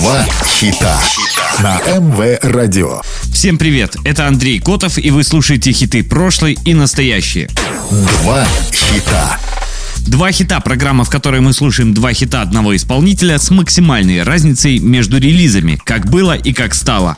Два 0.00 0.24
хита 0.46 0.98
на 1.58 1.78
МВ 1.86 2.38
Радио. 2.40 3.02
Всем 3.34 3.58
привет, 3.58 3.96
это 4.02 4.26
Андрей 4.26 4.58
Котов, 4.58 4.96
и 4.96 5.10
вы 5.10 5.22
слушаете 5.24 5.72
хиты 5.72 6.02
прошлой 6.02 6.56
и 6.64 6.72
настоящие. 6.72 7.50
Два 7.90 8.46
хита. 8.72 9.38
Два 10.06 10.32
хита– 10.32 10.58
программа, 10.64 11.04
в 11.04 11.10
которой 11.10 11.42
мы 11.42 11.52
слушаем 11.52 11.92
два 11.92 12.14
хита 12.14 12.40
одного 12.40 12.74
исполнителя 12.74 13.38
с 13.38 13.50
максимальной 13.50 14.22
разницей 14.22 14.78
между 14.78 15.18
релизами, 15.18 15.78
как 15.84 16.08
было 16.08 16.34
и 16.34 16.54
как 16.54 16.72
стало. 16.72 17.14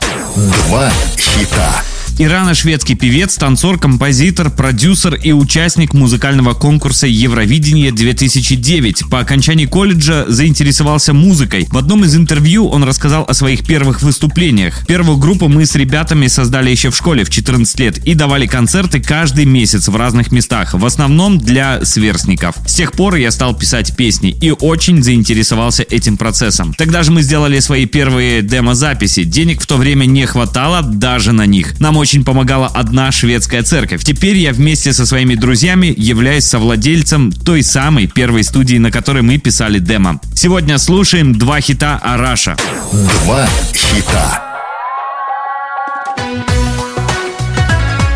Два 0.67 0.91
хита. 1.17 1.81
Ирано-шведский 2.19 2.95
певец, 2.95 3.35
танцор, 3.37 3.79
композитор, 3.79 4.51
продюсер 4.51 5.15
и 5.15 5.31
участник 5.31 5.93
музыкального 5.93 6.53
конкурса 6.53 7.07
Евровидение 7.07 7.91
2009. 7.91 9.09
По 9.09 9.19
окончании 9.19 9.65
колледжа 9.65 10.25
заинтересовался 10.27 11.13
музыкой. 11.13 11.67
В 11.71 11.77
одном 11.77 12.05
из 12.05 12.15
интервью 12.15 12.67
он 12.67 12.83
рассказал 12.83 13.25
о 13.27 13.33
своих 13.33 13.65
первых 13.65 14.03
выступлениях. 14.03 14.85
Первую 14.85 15.17
группу 15.17 15.47
мы 15.47 15.65
с 15.65 15.75
ребятами 15.75 16.27
создали 16.27 16.69
еще 16.69 16.91
в 16.91 16.95
школе 16.95 17.23
в 17.23 17.31
14 17.31 17.79
лет 17.79 17.97
и 18.05 18.13
давали 18.13 18.45
концерты 18.45 19.01
каждый 19.01 19.45
месяц 19.45 19.87
в 19.87 19.95
разных 19.95 20.31
местах, 20.31 20.75
в 20.75 20.85
основном 20.85 21.39
для 21.39 21.83
сверстников. 21.83 22.55
С 22.67 22.75
тех 22.75 22.91
пор 22.91 23.15
я 23.15 23.31
стал 23.31 23.55
писать 23.55 23.95
песни 23.95 24.37
и 24.39 24.51
очень 24.51 25.01
заинтересовался 25.01 25.81
этим 25.81 26.17
процессом. 26.17 26.75
Тогда 26.75 27.01
же 27.01 27.11
мы 27.11 27.23
сделали 27.23 27.59
свои 27.59 27.87
первые 27.87 28.43
демо-записи. 28.43 29.23
Денег 29.23 29.61
в 29.61 29.65
то 29.65 29.77
время 29.77 30.05
не 30.05 30.27
хватало 30.27 30.83
даже 30.83 31.31
на 31.31 31.47
них. 31.47 31.79
Нам 31.79 32.02
очень 32.03 32.25
помогала 32.25 32.67
одна 32.67 33.13
шведская 33.13 33.63
церковь. 33.63 34.03
Теперь 34.03 34.35
я 34.35 34.51
вместе 34.51 34.91
со 34.91 35.05
своими 35.05 35.35
друзьями 35.35 35.93
являюсь 35.95 36.43
совладельцем 36.43 37.31
той 37.31 37.63
самой 37.63 38.07
первой 38.07 38.43
студии, 38.43 38.75
на 38.75 38.91
которой 38.91 39.23
мы 39.23 39.37
писали 39.37 39.79
демо. 39.79 40.19
Сегодня 40.35 40.77
слушаем 40.79 41.33
два 41.33 41.61
хита 41.61 41.97
Араша. 42.03 42.57
Два 42.91 43.47
хита. 43.73 44.52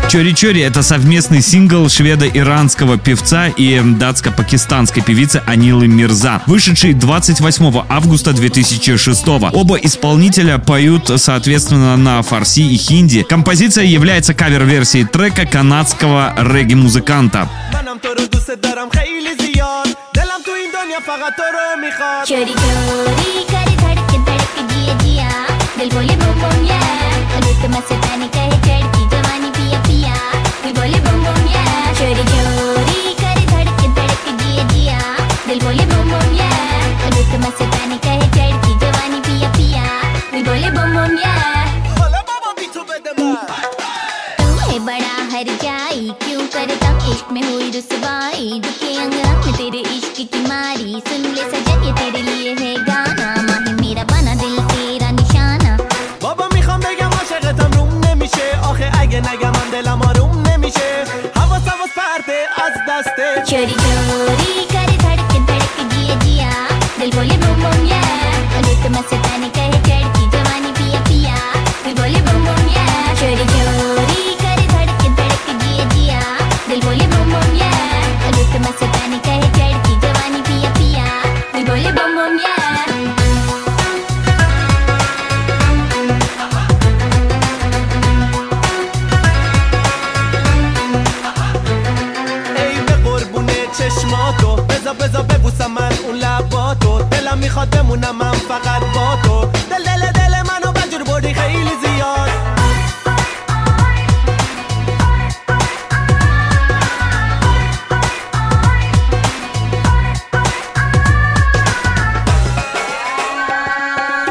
Чори 0.08 0.32
Чори 0.32 0.62
это 0.62 0.82
совместный 0.82 1.42
сингл 1.42 1.86
шведо-иранского 1.86 2.96
певца 2.98 3.48
и 3.48 3.78
датско-пакистанской 3.78 5.02
певицы 5.04 5.42
Анилы 5.44 5.86
Мирза, 5.86 6.40
вышедший 6.46 6.94
28 6.94 7.82
августа 7.90 8.32
2006. 8.32 9.28
Оба 9.28 9.76
исполнителя 9.76 10.56
поют, 10.56 11.10
соответственно, 11.16 11.98
на 11.98 12.22
фарси 12.22 12.72
и 12.72 12.78
хинди. 12.78 13.22
Композиция 13.22 13.84
является 13.84 14.32
кавер-версией 14.32 15.04
трека 15.04 15.44
канадского 15.44 16.32
регги-музыканта. 16.38 17.46
Чори 22.26 22.46
Чори, 22.46 23.38
रुसवाई 48.57 48.59
दुखे 48.59 48.95
अंग 49.01 49.13
अंग 49.13 49.45
में 49.45 49.53
तेरे 49.57 49.79
इश्क 49.95 50.17
की 50.33 50.39
मारी 50.49 51.01
सुन 51.07 51.21
ले 51.35 51.43
सजन 51.51 51.83
ये 51.85 51.91
तेरे 51.99 52.21
लिए 52.21 52.53
है 52.61 52.73
गाना 52.85 53.27
माही 53.49 53.73
मेरा 53.81 54.03
बना 54.11 54.33
दिल 54.41 54.57
तेरा 54.73 55.09
निशाना 55.19 55.77
بابا 56.21 56.47
میخوام 56.53 56.79
بگم 56.79 57.13
عاشقتم 57.19 57.71
روم 57.77 57.91
نمیشه 58.05 58.47
آخه 58.69 58.91
اگه 58.99 59.19
نگم 59.29 59.51
من 59.57 59.69
دلم 59.71 60.01
آروم 60.01 60.47
نمیشه 60.47 60.89
حواس 61.35 61.67
حواس 61.67 61.93
پرده 61.97 62.39
از 62.65 62.73
دسته 62.89 63.27
चोरी 63.49 63.75
चोरी 63.85 64.56
مونم 97.88 98.32
فقط 98.48 98.82
با 98.94 99.16
تو 99.24 99.44
دل 99.70 99.84
دل 99.84 100.12
دل 100.12 100.42
منو 100.42 100.72
بجور 100.72 101.02
بردی 101.02 101.34
خیلی 101.34 101.70
زیاد 101.84 102.28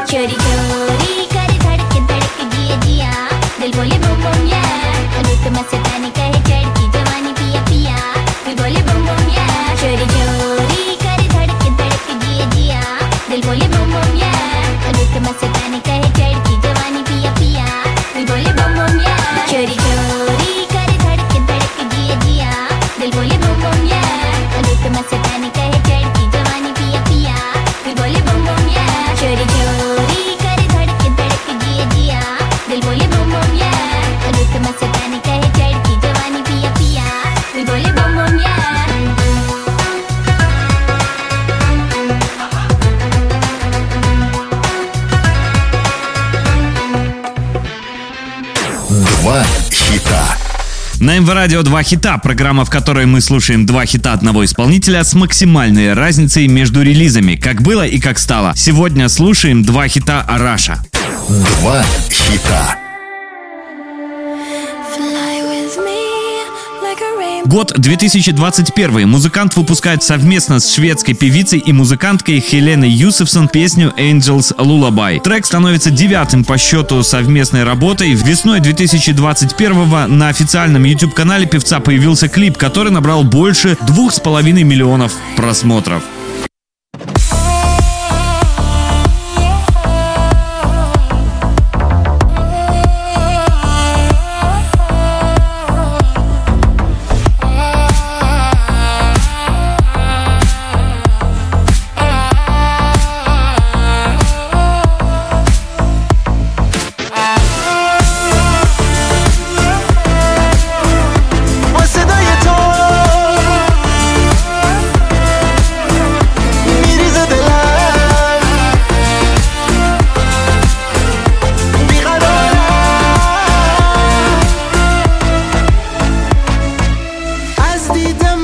Chori 0.08 0.36
chori, 0.44 1.12
kare 1.34 1.56
dhadke 1.64 2.00
dhadke 2.10 2.44
diya 2.52 2.76
diya, 2.84 3.12
dil 3.60 3.70
bole 3.76 3.96
bum 4.04 4.16
bum 4.24 4.40
yeah, 4.52 5.18
anita 5.20 5.50
mase 5.56 5.76
хита. 49.72 50.36
На 51.00 51.18
МВ 51.18 51.32
Радио 51.32 51.62
два 51.62 51.82
хита, 51.82 52.18
программа, 52.18 52.64
в 52.64 52.70
которой 52.70 53.06
мы 53.06 53.20
слушаем 53.20 53.66
два 53.66 53.86
хита 53.86 54.12
одного 54.12 54.44
исполнителя 54.44 55.04
с 55.04 55.14
максимальной 55.14 55.92
разницей 55.92 56.48
между 56.48 56.82
релизами, 56.82 57.36
как 57.36 57.62
было 57.62 57.86
и 57.86 58.00
как 58.00 58.18
стало. 58.18 58.52
Сегодня 58.56 59.08
слушаем 59.08 59.62
два 59.62 59.86
хита 59.86 60.22
Араша. 60.22 60.82
Два 61.28 61.84
хита. 62.10 62.87
Год 67.48 67.72
2021. 67.78 69.08
Музыкант 69.08 69.56
выпускает 69.56 70.02
совместно 70.02 70.60
с 70.60 70.70
шведской 70.70 71.14
певицей 71.14 71.58
и 71.58 71.72
музыканткой 71.72 72.40
Хеленой 72.40 72.90
Юсефсон 72.90 73.48
песню 73.48 73.94
Angels 73.96 74.54
Lullaby. 74.58 75.18
Трек 75.22 75.46
становится 75.46 75.90
девятым 75.90 76.44
по 76.44 76.58
счету 76.58 77.02
совместной 77.02 77.64
работой. 77.64 78.12
Весной 78.12 78.60
2021 78.60 80.18
на 80.18 80.28
официальном 80.28 80.84
YouTube-канале 80.84 81.46
певца 81.46 81.80
появился 81.80 82.28
клип, 82.28 82.58
который 82.58 82.92
набрал 82.92 83.24
больше 83.24 83.78
двух 83.86 84.12
с 84.12 84.20
половиной 84.20 84.64
миллионов 84.64 85.14
просмотров. 85.34 86.02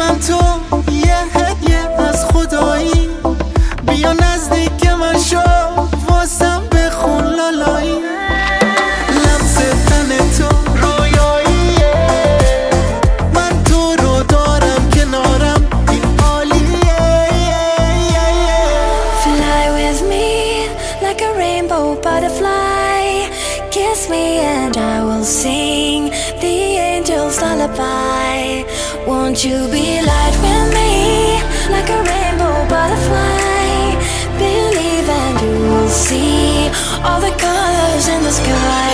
momentum 0.05 0.84
Kiss 23.95 24.11
me 24.11 24.39
and 24.41 24.77
I 24.77 25.05
will 25.05 25.23
sing 25.23 26.07
the 26.41 26.57
angel's 26.95 27.41
lullaby. 27.41 28.65
Won't 29.07 29.45
you 29.45 29.69
be 29.71 30.03
light 30.03 30.37
with 30.45 30.67
me 30.79 31.39
like 31.71 31.89
a 31.89 32.01
rainbow 32.11 32.57
butterfly? 32.69 33.95
Believe 34.37 35.09
and 35.09 35.41
you 35.47 35.57
will 35.71 35.89
see 35.89 36.67
all 37.07 37.21
the 37.21 37.35
colors 37.39 38.09
in 38.09 38.25
the 38.25 38.33
sky. 38.33 38.94